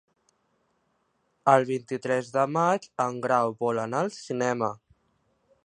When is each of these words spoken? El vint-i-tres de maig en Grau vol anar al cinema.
El 1.53 1.65
vint-i-tres 1.67 2.31
de 2.37 2.45
maig 2.55 2.89
en 3.05 3.21
Grau 3.27 3.53
vol 3.61 3.83
anar 3.83 4.01
al 4.07 4.13
cinema. 4.17 4.71